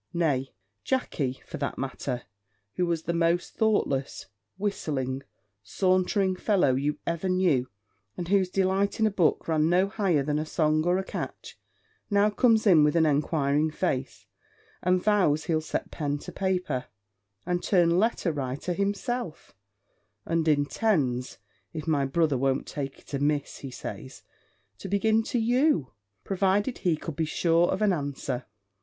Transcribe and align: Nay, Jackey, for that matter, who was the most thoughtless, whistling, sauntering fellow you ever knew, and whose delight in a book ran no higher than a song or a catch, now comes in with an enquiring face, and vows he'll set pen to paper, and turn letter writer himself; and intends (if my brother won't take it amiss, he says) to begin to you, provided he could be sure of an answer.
Nay, 0.15 0.51
Jackey, 0.83 1.43
for 1.45 1.57
that 1.57 1.77
matter, 1.77 2.23
who 2.73 2.87
was 2.87 3.03
the 3.03 3.13
most 3.13 3.53
thoughtless, 3.53 4.25
whistling, 4.57 5.21
sauntering 5.61 6.35
fellow 6.35 6.73
you 6.73 6.97
ever 7.05 7.29
knew, 7.29 7.69
and 8.17 8.27
whose 8.27 8.49
delight 8.49 8.99
in 8.99 9.05
a 9.05 9.11
book 9.11 9.47
ran 9.47 9.69
no 9.69 9.87
higher 9.89 10.23
than 10.23 10.39
a 10.39 10.43
song 10.47 10.83
or 10.87 10.97
a 10.97 11.03
catch, 11.03 11.59
now 12.09 12.31
comes 12.31 12.65
in 12.65 12.83
with 12.83 12.95
an 12.95 13.05
enquiring 13.05 13.69
face, 13.69 14.25
and 14.81 15.03
vows 15.03 15.43
he'll 15.43 15.61
set 15.61 15.91
pen 15.91 16.17
to 16.17 16.31
paper, 16.31 16.85
and 17.45 17.61
turn 17.61 17.99
letter 17.99 18.31
writer 18.31 18.73
himself; 18.73 19.53
and 20.25 20.47
intends 20.47 21.37
(if 21.73 21.85
my 21.85 22.07
brother 22.07 22.39
won't 22.39 22.65
take 22.65 22.97
it 23.01 23.13
amiss, 23.13 23.59
he 23.59 23.69
says) 23.69 24.23
to 24.79 24.87
begin 24.87 25.21
to 25.21 25.37
you, 25.37 25.93
provided 26.23 26.79
he 26.79 26.97
could 26.97 27.15
be 27.15 27.23
sure 27.23 27.67
of 27.69 27.83
an 27.83 27.93
answer. 27.93 28.47